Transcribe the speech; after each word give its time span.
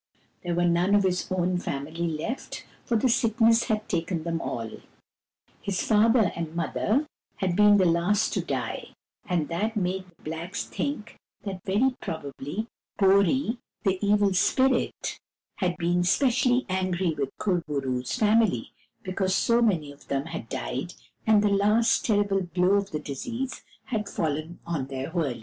There 0.43 0.55
were 0.55 0.65
none 0.65 0.95
of 0.95 1.03
his 1.03 1.31
own 1.31 1.59
family 1.59 2.07
left, 2.07 2.65
for 2.83 2.97
the 2.97 3.07
sickness 3.07 3.65
had 3.65 3.87
taken 3.87 4.23
them 4.23 4.41
all. 4.41 4.71
His 5.61 5.83
father 5.83 6.31
and 6.35 6.55
mother 6.55 7.05
had 7.35 7.55
been 7.55 7.77
the 7.77 7.85
last 7.85 8.33
to 8.33 8.41
die, 8.43 8.95
and 9.25 9.47
that 9.49 9.75
made 9.75 10.05
the 10.05 10.23
blacks 10.23 10.65
think 10.65 11.19
that 11.43 11.63
very 11.65 11.95
probably 12.01 12.65
Bori, 12.97 13.59
the 13.83 13.99
Evil 14.03 14.33
Spirit, 14.33 15.19
had 15.57 15.77
been 15.77 15.99
especially 15.99 16.65
angry 16.67 17.11
wth 17.13 17.29
Kur 17.37 17.61
bo 17.67 17.79
roo's 17.81 18.17
family, 18.17 18.73
because 19.03 19.35
so 19.35 19.61
many 19.61 19.91
of 19.91 20.07
them 20.07 20.25
had 20.25 20.49
died 20.49 20.95
and 21.27 21.43
the 21.43 21.47
last 21.49 22.03
terrible 22.03 22.41
blow 22.41 22.73
of 22.73 22.89
the 22.89 22.97
disease 22.99 23.61
had 23.83 24.09
fallen 24.09 24.57
on 24.65 24.87
their 24.87 25.11
wurley. 25.11 25.39